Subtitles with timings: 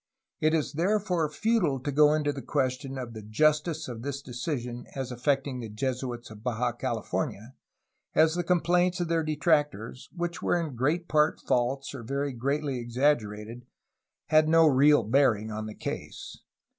[0.39, 4.87] It is therefore futile to go into the question of the justice of this decision
[4.95, 7.53] as affecting the Jesuits of Baja California,
[8.15, 12.79] as the complaints of their detractors, which w^ere in great part false or very greatly
[12.79, 13.67] exaggerated,
[14.29, 16.39] had no real bearing on the case.